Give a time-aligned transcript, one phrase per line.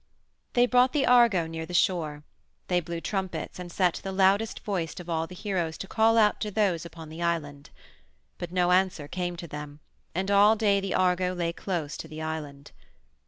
[0.53, 2.23] They brought the Argo near the shore.
[2.69, 6.49] They blew trumpets and set the loudest voiced of the heroes to call out to
[6.49, 7.69] those upon the island.
[8.39, 9.79] But no answer came to them,
[10.15, 12.71] and all day the Argo lay close to the island.